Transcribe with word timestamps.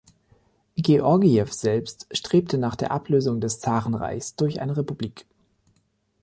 Georgiew 0.77 1.45
selbst 1.51 2.07
strebte 2.11 2.57
nach 2.57 2.75
der 2.75 2.89
Ablösung 2.89 3.39
des 3.39 3.59
Zarenreichs 3.59 4.35
durch 4.35 4.59
eine 4.59 4.75
Republik. 4.75 5.27